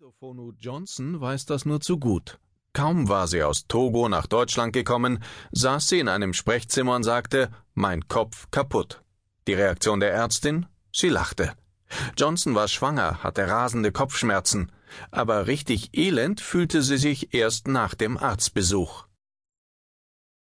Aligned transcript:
Ilofonu 0.00 0.54
Johnson 0.58 1.20
weiß 1.20 1.44
das 1.44 1.66
nur 1.66 1.82
zu 1.82 1.98
gut. 1.98 2.38
Kaum 2.72 3.10
war 3.10 3.28
sie 3.28 3.42
aus 3.42 3.66
Togo 3.66 4.08
nach 4.08 4.26
Deutschland 4.26 4.72
gekommen, 4.72 5.22
saß 5.52 5.90
sie 5.90 5.98
in 5.98 6.08
einem 6.08 6.32
Sprechzimmer 6.32 6.94
und 6.94 7.02
sagte, 7.02 7.50
mein 7.74 8.08
Kopf 8.08 8.50
kaputt. 8.50 9.02
Die 9.46 9.52
Reaktion 9.52 10.00
der 10.00 10.14
Ärztin? 10.14 10.64
Sie 10.90 11.10
lachte. 11.10 11.52
Johnson 12.16 12.54
war 12.54 12.68
schwanger, 12.68 13.22
hatte 13.22 13.46
rasende 13.46 13.92
Kopfschmerzen, 13.92 14.72
aber 15.10 15.46
richtig 15.46 15.94
elend 15.94 16.40
fühlte 16.40 16.80
sie 16.80 16.96
sich 16.96 17.34
erst 17.34 17.68
nach 17.68 17.94
dem 17.94 18.16
Arztbesuch. 18.16 19.06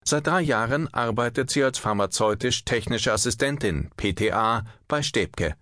Seit 0.04 0.28
drei 0.28 0.42
Jahren 0.42 0.86
arbeitet 0.94 1.50
sie 1.50 1.64
als 1.64 1.80
pharmazeutisch-technische 1.80 3.12
Assistentin, 3.12 3.90
PTA, 3.96 4.64
bei 4.86 5.02
Stäbke. 5.02 5.56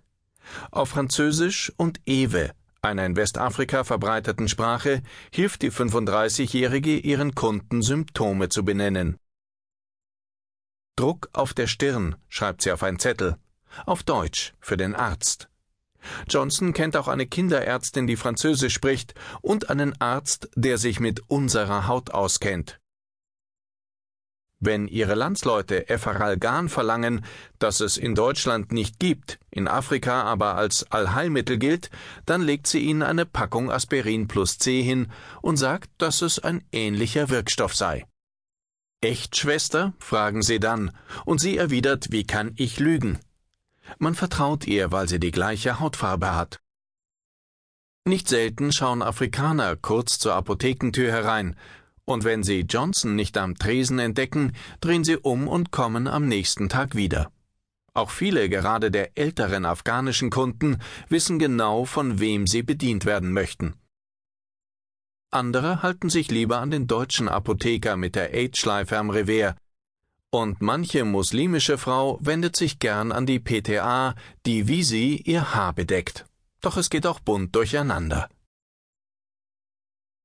Auf 0.71 0.91
Französisch 0.91 1.73
und 1.79 2.01
Ewe, 2.05 2.51
einer 2.83 3.05
in 3.05 3.17
Westafrika 3.17 3.85
verbreiteten 3.85 4.49
Sprache, 4.49 5.03
hilft 5.33 5.63
die 5.63 5.71
35-Jährige 5.71 6.97
ihren 6.97 7.35
Kunden 7.35 7.83
Symptome 7.83 8.49
zu 8.49 8.65
benennen. 8.65 9.19
Druck 10.97 11.29
auf 11.33 11.55
der 11.55 11.67
Stirn, 11.67 12.17
schreibt 12.29 12.63
sie 12.63 12.73
auf 12.73 12.83
einen 12.83 12.99
Zettel. 12.99 13.37
Auf 13.87 14.03
Deutsch, 14.03 14.55
für 14.61 14.77
den 14.77 14.95
Arzt. 14.95 15.49
Johnson 16.29 16.73
kennt 16.73 16.97
auch 16.97 17.09
eine 17.09 17.27
Kinderärztin, 17.27 18.07
die 18.07 18.17
Französisch 18.17 18.75
spricht, 18.75 19.15
und 19.43 19.71
einen 19.71 20.01
Arzt, 20.01 20.49
der 20.55 20.79
sich 20.79 21.01
mit 21.01 21.21
unserer 21.29 21.87
Haut 21.87 22.11
auskennt. 22.11 22.81
Wenn 24.63 24.89
ihre 24.89 25.15
Landsleute 25.15 25.89
Efferalgan 25.89 26.69
verlangen, 26.69 27.25
das 27.59 27.81
es 27.81 27.97
in 27.97 28.15
Deutschland 28.15 28.73
nicht 28.73 28.99
gibt, 28.99 29.39
in 29.51 29.67
Afrika 29.67 30.23
aber 30.25 30.57
als 30.57 30.85
Allheilmittel 30.93 31.57
gilt, 31.57 31.91
dann 32.27 32.43
legt 32.43 32.67
sie 32.67 32.81
ihnen 32.81 33.03
eine 33.03 33.25
Packung 33.25 33.71
Aspirin 33.71 34.29
plus 34.29 34.59
C 34.59 34.83
hin 34.83 35.11
und 35.41 35.57
sagt, 35.57 35.91
dass 35.97 36.21
es 36.21 36.39
ein 36.39 36.63
ähnlicher 36.73 37.31
Wirkstoff 37.31 37.75
sei. 37.75 38.05
Echt, 39.01 39.35
Schwester? 39.39 39.95
fragen 39.99 40.43
sie 40.43 40.61
dann, 40.61 40.93
und 41.25 41.41
sie 41.41 41.57
erwidert, 41.57 42.09
wie 42.11 42.25
kann 42.25 42.53
ich 42.57 42.79
lügen? 42.79 43.19
Man 43.99 44.15
vertraut 44.15 44.67
ihr, 44.67 44.93
weil 44.93 45.09
sie 45.09 45.19
die 45.19 45.31
gleiche 45.31 45.81
Hautfarbe 45.81 46.37
hat. 46.37 46.61
Nicht 48.05 48.29
selten 48.29 48.73
schauen 48.73 49.01
Afrikaner 49.01 49.77
kurz 49.77 50.19
zur 50.19 50.35
Apothekentür 50.35 51.11
herein, 51.11 51.57
und 52.11 52.25
wenn 52.25 52.43
sie 52.43 52.61
Johnson 52.61 53.15
nicht 53.15 53.39
am 53.39 53.57
Tresen 53.57 53.99
entdecken, 53.99 54.53
drehen 54.81 55.05
sie 55.05 55.17
um 55.17 55.49
und 55.49 55.71
kommen 55.71 56.09
am 56.09 56.27
nächsten 56.27 56.69
Tag 56.69 56.95
wieder. 56.95 57.31
Auch 57.95 58.11
viele 58.11 58.49
gerade 58.49 58.91
der 58.91 59.17
älteren 59.17 59.65
afghanischen 59.65 60.31
Kunden 60.31 60.79
wissen 61.09 61.39
genau, 61.39 61.85
von 61.85 62.21
wem 62.21 62.47
sie 62.47 62.63
bedient 62.63 63.05
werden 63.05 63.33
möchten. 63.33 63.75
Andere 65.31 65.83
halten 65.83 66.11
sich 66.11 66.31
lieber 66.31 66.59
an 66.59 66.71
den 66.71 66.87
deutschen 66.87 67.29
Apotheker 67.29 67.97
mit 67.97 68.17
der 68.17 68.31
Age-Schleife 68.35 68.99
am 68.99 69.11
Revers, 69.11 69.55
und 70.33 70.63
manche 70.63 71.05
muslimische 71.05 71.77
Frau 71.77 72.19
wendet 72.21 72.55
sich 72.55 72.79
gern 72.79 73.11
an 73.11 73.27
die 73.27 73.41
PTA, 73.41 74.15
die 74.47 74.69
wie 74.69 74.85
sie 74.85 75.17
ihr 75.17 75.55
Haar 75.55 75.73
bedeckt. 75.73 76.25
Doch 76.61 76.77
es 76.77 76.89
geht 76.89 77.07
auch 77.07 77.19
bunt 77.19 77.57
durcheinander. 77.57 78.29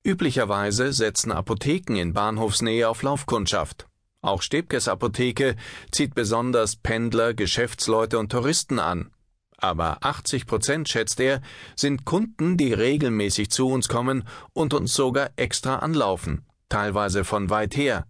Üblicherweise 0.06 0.94
setzen 0.94 1.32
Apotheken 1.32 1.96
in 1.96 2.14
Bahnhofsnähe 2.14 2.88
auf 2.88 3.02
Laufkundschaft. 3.02 3.88
Auch 4.22 4.44
Stäbkes 4.44 4.88
Apotheke 4.88 5.56
zieht 5.92 6.14
besonders 6.14 6.76
Pendler, 6.76 7.34
Geschäftsleute 7.34 8.20
und 8.20 8.32
Touristen 8.32 8.78
an. 8.78 9.10
Aber 9.58 9.98
80 10.02 10.46
Prozent, 10.46 10.90
schätzt 10.90 11.20
er, 11.20 11.42
sind 11.76 12.06
Kunden, 12.06 12.56
die 12.56 12.72
regelmäßig 12.72 13.50
zu 13.50 13.68
uns 13.68 13.88
kommen 13.88 14.28
und 14.54 14.76
uns 14.76 14.94
sogar 14.94 15.32
extra 15.38 15.78
anlaufen, 15.78 16.46
teilweise 16.70 17.24
von 17.24 17.50
weit 17.50 17.76
her. 17.76 18.06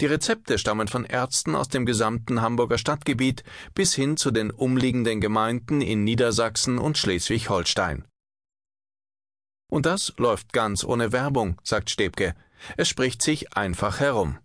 Die 0.00 0.06
Rezepte 0.06 0.56
stammen 0.56 0.86
von 0.86 1.04
Ärzten 1.04 1.56
aus 1.56 1.68
dem 1.68 1.84
gesamten 1.84 2.42
Hamburger 2.42 2.78
Stadtgebiet 2.78 3.42
bis 3.74 3.92
hin 3.92 4.16
zu 4.16 4.30
den 4.30 4.52
umliegenden 4.52 5.20
Gemeinden 5.20 5.80
in 5.80 6.04
Niedersachsen 6.04 6.78
und 6.78 6.96
Schleswig-Holstein. 6.96 8.04
Und 9.70 9.86
das 9.86 10.14
läuft 10.18 10.52
ganz 10.52 10.84
ohne 10.84 11.12
Werbung, 11.12 11.60
sagt 11.62 11.90
Stäbke. 11.90 12.34
Es 12.76 12.88
spricht 12.88 13.22
sich 13.22 13.56
einfach 13.56 14.00
herum. 14.00 14.38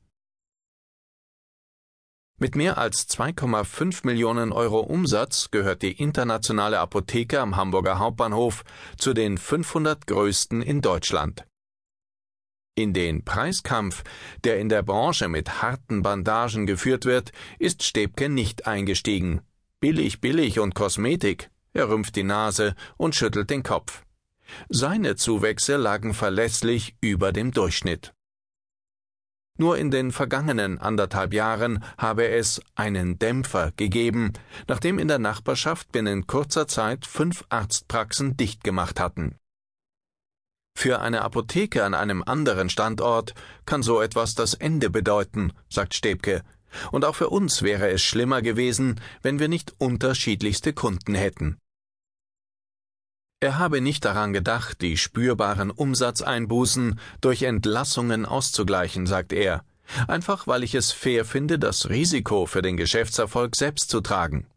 Mit 2.42 2.56
mehr 2.56 2.78
als 2.78 3.10
2,5 3.10 4.06
Millionen 4.06 4.54
Euro 4.54 4.80
Umsatz 4.80 5.52
gehört 5.52 5.82
die 5.82 5.92
internationale 5.92 6.80
Apotheke 6.80 7.42
am 7.42 7.58
Hamburger 7.58 8.00
Hauptbahnhof 8.00 8.64
zu 8.98 9.14
den 9.14 9.38
500 9.38 10.08
größten 10.08 10.62
in 10.62 10.82
Deutschland. 10.82 11.46
In 12.76 12.94
den 12.94 13.26
Preiskampf, 13.26 14.06
der 14.46 14.58
in 14.58 14.70
der 14.70 14.84
Branche 14.84 15.28
mit 15.28 15.62
harten 15.62 16.02
Bandagen 16.02 16.66
geführt 16.66 17.04
wird, 17.04 17.34
ist 17.60 17.84
Stäbke 17.84 18.30
nicht 18.30 18.68
eingestiegen. 18.68 19.42
Billig, 19.82 20.22
billig 20.22 20.60
und 20.60 20.76
Kosmetik. 20.76 21.50
Er 21.74 21.90
rümpft 21.90 22.16
die 22.16 22.24
Nase 22.24 22.76
und 22.96 23.16
schüttelt 23.16 23.50
den 23.50 23.64
Kopf. 23.64 24.06
Seine 24.70 25.16
Zuwächse 25.16 25.78
lagen 25.78 26.14
verlässlich 26.14 26.96
über 27.02 27.32
dem 27.32 27.52
Durchschnitt. 27.52 28.14
Nur 29.58 29.78
in 29.78 29.92
den 29.92 30.14
vergangenen 30.14 30.78
anderthalb 30.78 31.34
Jahren 31.34 31.84
habe 31.98 32.30
es 32.30 32.62
einen 32.76 33.20
Dämpfer 33.20 33.74
gegeben, 33.76 34.32
nachdem 34.68 35.00
in 35.00 35.10
der 35.10 35.20
Nachbarschaft 35.20 35.92
binnen 35.92 36.28
kurzer 36.28 36.66
Zeit 36.68 37.06
fünf 37.06 37.44
Arztpraxen 37.50 38.38
dicht 38.38 38.64
gemacht 38.64 39.02
hatten. 39.02 39.36
Für 40.78 41.02
eine 41.02 41.24
Apotheke 41.24 41.84
an 41.84 41.94
einem 41.94 42.24
anderen 42.24 42.70
Standort 42.70 43.34
kann 43.66 43.84
so 43.84 44.02
etwas 44.02 44.34
das 44.34 44.54
Ende 44.54 44.90
bedeuten, 44.90 45.52
sagt 45.68 45.94
Stäbke, 45.94 46.42
und 46.94 47.04
auch 47.04 47.16
für 47.16 47.30
uns 47.30 47.62
wäre 47.62 47.90
es 47.90 48.02
schlimmer 48.02 48.42
gewesen, 48.42 49.02
wenn 49.22 49.40
wir 49.40 49.50
nicht 49.50 49.74
unterschiedlichste 49.78 50.72
Kunden 50.72 51.16
hätten. 51.16 51.58
Er 53.42 53.58
habe 53.58 53.80
nicht 53.80 54.04
daran 54.04 54.34
gedacht, 54.34 54.82
die 54.82 54.98
spürbaren 54.98 55.72
Umsatzeinbußen 55.72 57.00
durch 57.22 57.44
Entlassungen 57.44 58.26
auszugleichen, 58.26 59.08
sagt 59.08 59.32
er, 59.32 59.64
einfach 60.10 60.46
weil 60.46 60.64
ich 60.64 60.76
es 60.76 60.92
fair 60.92 61.24
finde, 61.24 61.58
das 61.58 61.90
Risiko 61.90 62.46
für 62.46 62.62
den 62.62 62.76
Geschäftserfolg 62.76 63.56
selbst 63.56 63.90
zu 63.90 64.02
tragen. 64.02 64.48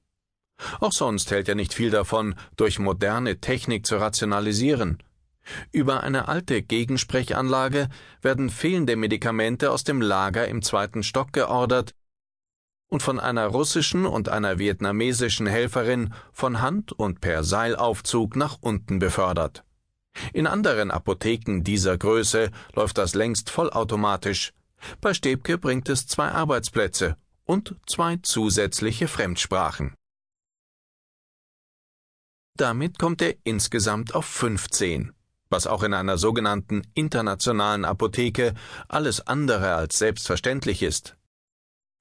Auch 0.81 0.93
sonst 0.93 1.31
hält 1.31 1.49
er 1.49 1.55
nicht 1.55 1.75
viel 1.75 1.91
davon, 1.91 2.35
durch 2.57 2.81
moderne 2.81 3.41
Technik 3.41 3.87
zu 3.87 3.97
rationalisieren. 3.97 4.99
Über 5.71 6.03
eine 6.03 6.27
alte 6.29 6.63
Gegensprechanlage 6.63 7.89
werden 8.21 8.51
fehlende 8.51 8.97
Medikamente 8.97 9.71
aus 9.71 9.85
dem 9.85 10.01
Lager 10.01 10.49
im 10.49 10.61
zweiten 10.63 11.03
Stock 11.05 11.33
geordert, 11.33 11.95
und 12.93 13.03
von 13.03 13.19
einer 13.19 13.47
russischen 13.47 14.05
und 14.05 14.29
einer 14.29 14.59
vietnamesischen 14.59 15.47
Helferin 15.47 16.13
von 16.31 16.61
Hand 16.61 16.93
und 16.93 17.23
per 17.23 17.43
Seilaufzug 17.43 18.37
nach 18.37 18.59
unten 18.61 18.99
befördert. 18.99 19.65
In 20.35 20.47
anderen 20.47 20.91
Apotheken 20.91 21.63
dieser 21.63 21.97
Größe 21.97 22.51
läuft 22.75 22.99
das 22.99 23.15
längst 23.15 23.49
vollautomatisch. 23.49 24.53
Bei 25.01 25.15
Stäbke 25.15 25.57
bringt 25.57 25.89
es 25.89 26.07
zwei 26.07 26.33
Arbeitsplätze 26.33 27.17
und 27.47 27.77
zwei 27.87 28.19
zusätzliche 28.21 29.09
Fremdsprachen. 29.09 29.95
Damit 32.59 32.99
kommt 32.99 33.23
er 33.23 33.37
insgesamt 33.45 34.15
auf 34.15 34.27
15, 34.27 35.15
was 35.49 35.67
auch 35.67 35.83
in 35.83 35.95
einer 35.95 36.19
sogenannten 36.19 36.83
internationalen 36.93 37.87
Apotheke 37.87 38.53
alles 38.87 39.27
andere 39.27 39.77
als 39.77 39.97
selbstverständlich 39.97 40.83
ist. 40.83 41.17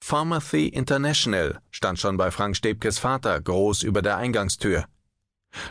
Pharmacy 0.04 0.66
International 0.66 1.60
stand 1.70 1.96
schon 2.00 2.16
bei 2.16 2.32
Frank 2.32 2.56
Stäbkes 2.56 2.98
Vater 2.98 3.40
groß 3.40 3.84
über 3.84 4.02
der 4.02 4.16
Eingangstür. 4.16 4.86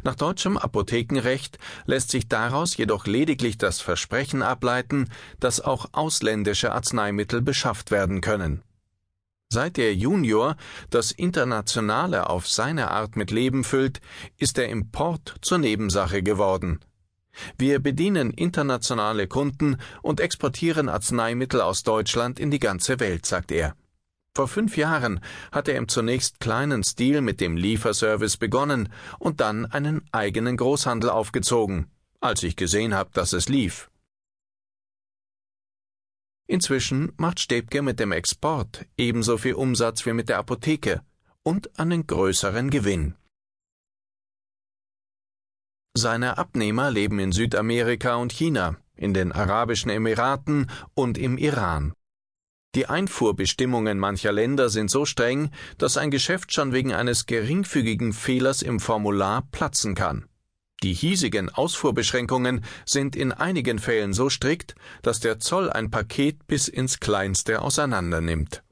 Nach 0.03 0.15
deutschem 0.15 0.57
Apothekenrecht 0.57 1.59
lässt 1.85 2.11
sich 2.11 2.29
daraus 2.29 2.77
jedoch 2.77 3.07
lediglich 3.07 3.57
das 3.57 3.81
Versprechen 3.81 4.41
ableiten, 4.41 5.09
dass 5.41 5.59
auch 5.59 5.87
ausländische 5.91 6.71
Arzneimittel 6.71 7.41
beschafft 7.41 7.91
werden 7.91 8.21
können. 8.21 8.63
Seit 9.49 9.75
der 9.75 9.93
Junior 9.93 10.55
das 10.89 11.11
Internationale 11.11 12.29
auf 12.29 12.47
seine 12.47 12.89
Art 12.89 13.17
mit 13.17 13.31
Leben 13.31 13.65
füllt, 13.65 13.99
ist 14.37 14.55
der 14.55 14.69
Import 14.69 15.35
zur 15.41 15.57
Nebensache 15.57 16.23
geworden. 16.23 16.79
Wir 17.57 17.79
bedienen 17.79 18.31
internationale 18.31 19.27
Kunden 19.27 19.75
und 20.01 20.21
exportieren 20.21 20.87
Arzneimittel 20.87 21.59
aus 21.59 21.83
Deutschland 21.83 22.39
in 22.39 22.49
die 22.49 22.59
ganze 22.59 23.01
Welt, 23.01 23.25
sagt 23.25 23.51
er. 23.51 23.75
Vor 24.33 24.47
fünf 24.47 24.77
Jahren 24.77 25.19
hat 25.51 25.67
er 25.67 25.75
im 25.75 25.89
zunächst 25.89 26.39
kleinen 26.39 26.83
Stil 26.83 27.19
mit 27.19 27.41
dem 27.41 27.57
Lieferservice 27.57 28.37
begonnen 28.37 28.89
und 29.19 29.41
dann 29.41 29.65
einen 29.65 30.07
eigenen 30.13 30.55
Großhandel 30.55 31.09
aufgezogen, 31.09 31.91
als 32.21 32.41
ich 32.43 32.55
gesehen 32.55 32.93
habe, 32.93 33.09
dass 33.13 33.33
es 33.33 33.49
lief. 33.49 33.91
Inzwischen 36.47 37.11
macht 37.17 37.39
Stäbke 37.39 37.81
mit 37.81 37.99
dem 37.99 38.11
Export 38.11 38.85
ebenso 38.97 39.37
viel 39.37 39.53
Umsatz 39.53 40.05
wie 40.05 40.13
mit 40.13 40.29
der 40.29 40.37
Apotheke 40.37 41.01
und 41.43 41.77
einen 41.79 42.07
größeren 42.07 42.69
Gewinn. 42.69 43.15
Seine 45.93 46.37
Abnehmer 46.37 46.89
leben 46.89 47.19
in 47.19 47.33
Südamerika 47.33 48.15
und 48.15 48.31
China, 48.31 48.77
in 48.95 49.13
den 49.13 49.33
Arabischen 49.33 49.91
Emiraten 49.91 50.71
und 50.93 51.17
im 51.17 51.37
Iran. 51.37 51.93
Die 52.73 52.87
Einfuhrbestimmungen 52.87 53.99
mancher 53.99 54.31
Länder 54.31 54.69
sind 54.69 54.89
so 54.89 55.05
streng, 55.05 55.51
dass 55.77 55.97
ein 55.97 56.09
Geschäft 56.09 56.53
schon 56.53 56.71
wegen 56.71 56.93
eines 56.93 57.25
geringfügigen 57.25 58.13
Fehlers 58.13 58.61
im 58.61 58.79
Formular 58.79 59.45
platzen 59.51 59.93
kann. 59.93 60.25
Die 60.81 60.93
hiesigen 60.93 61.49
Ausfuhrbeschränkungen 61.49 62.63
sind 62.85 63.15
in 63.15 63.33
einigen 63.33 63.77
Fällen 63.77 64.13
so 64.13 64.29
strikt, 64.29 64.73
dass 65.01 65.19
der 65.19 65.39
Zoll 65.39 65.69
ein 65.69 65.91
Paket 65.91 66.47
bis 66.47 66.67
ins 66.69 66.99
Kleinste 66.99 67.61
auseinandernimmt. 67.61 68.63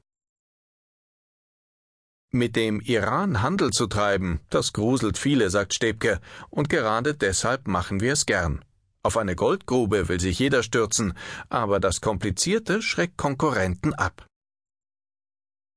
Mit 2.32 2.56
dem 2.56 2.80
Iran 2.80 3.42
Handel 3.42 3.70
zu 3.70 3.86
treiben, 3.86 4.40
das 4.50 4.72
gruselt 4.72 5.18
viele, 5.18 5.50
sagt 5.50 5.74
Stäbke, 5.74 6.20
und 6.48 6.68
gerade 6.68 7.14
deshalb 7.14 7.68
machen 7.68 8.00
wir 8.00 8.14
es 8.14 8.24
gern. 8.24 8.64
Auf 9.02 9.16
eine 9.16 9.34
Goldgrube 9.34 10.08
will 10.08 10.20
sich 10.20 10.38
jeder 10.38 10.62
stürzen, 10.62 11.14
aber 11.48 11.80
das 11.80 12.00
Komplizierte 12.00 12.82
schreckt 12.82 13.16
Konkurrenten 13.16 13.94
ab. 13.94 14.26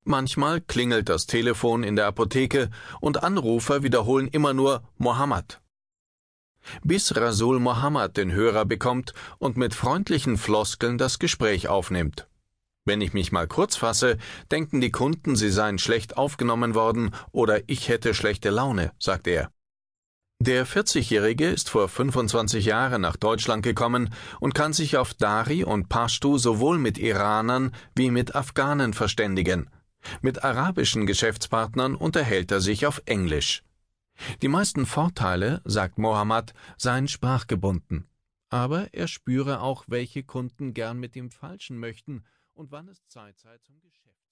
Manchmal 0.03 0.59
klingelt 0.59 1.07
das 1.07 1.25
Telefon 1.25 1.83
in 1.83 1.95
der 1.95 2.07
Apotheke 2.07 2.69
und 2.99 3.23
Anrufer 3.23 3.83
wiederholen 3.83 4.27
immer 4.27 4.53
nur 4.53 4.83
Mohammed. 4.97 5.61
Bis 6.83 7.15
Rasul 7.15 7.59
Mohammed 7.59 8.17
den 8.17 8.33
Hörer 8.33 8.65
bekommt 8.65 9.13
und 9.37 9.55
mit 9.55 9.73
freundlichen 9.73 10.37
Floskeln 10.37 10.97
das 10.97 11.19
Gespräch 11.19 11.69
aufnimmt. 11.69 12.27
Wenn 12.85 12.99
ich 12.99 13.13
mich 13.13 13.31
mal 13.31 13.47
kurz 13.47 13.77
fasse, 13.77 14.17
denken 14.51 14.81
die 14.81 14.91
Kunden, 14.91 15.37
sie 15.37 15.49
seien 15.49 15.79
schlecht 15.79 16.17
aufgenommen 16.17 16.75
worden 16.75 17.11
oder 17.31 17.61
ich 17.67 17.87
hätte 17.87 18.13
schlechte 18.13 18.49
Laune, 18.49 18.91
sagt 18.99 19.27
er. 19.27 19.49
Der 20.45 20.67
40-Jährige 20.67 21.49
ist 21.49 21.69
vor 21.69 21.87
25 21.87 22.65
Jahren 22.65 23.01
nach 23.01 23.15
Deutschland 23.15 23.63
gekommen 23.63 24.13
und 24.41 24.53
kann 24.53 24.73
sich 24.73 24.97
auf 24.97 25.13
Dari 25.13 25.63
und 25.63 25.87
Pashtu 25.87 26.37
sowohl 26.37 26.79
mit 26.79 26.97
Iranern 26.97 27.73
wie 27.95 28.11
mit 28.11 28.35
Afghanen 28.35 28.91
verständigen. 28.91 29.69
Mit 30.21 30.43
arabischen 30.43 31.05
Geschäftspartnern 31.05 31.95
unterhält 31.95 32.51
er 32.51 32.59
sich 32.59 32.85
auf 32.85 33.01
Englisch. 33.05 33.63
Die 34.41 34.49
meisten 34.49 34.85
Vorteile, 34.85 35.61
sagt 35.63 35.97
Mohammed, 35.97 36.53
seien 36.75 37.07
sprachgebunden. 37.07 38.09
Aber 38.49 38.93
er 38.93 39.07
spüre 39.07 39.61
auch, 39.61 39.85
welche 39.87 40.23
Kunden 40.23 40.73
gern 40.73 40.99
mit 40.99 41.15
ihm 41.15 41.31
falschen 41.31 41.77
möchten 41.77 42.25
und 42.53 42.69
wann 42.69 42.89
es 42.89 43.07
Zeit 43.07 43.39
sei 43.39 43.59
zum 43.59 43.79
Geschäft. 43.79 44.22